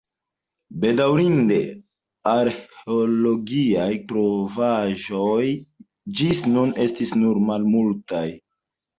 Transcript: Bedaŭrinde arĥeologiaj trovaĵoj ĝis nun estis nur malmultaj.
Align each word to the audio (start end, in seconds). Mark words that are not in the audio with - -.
Bedaŭrinde 0.83 1.57
arĥeologiaj 2.29 3.85
trovaĵoj 4.11 5.43
ĝis 6.21 6.41
nun 6.55 6.73
estis 6.87 7.13
nur 7.25 7.43
malmultaj. 7.51 8.23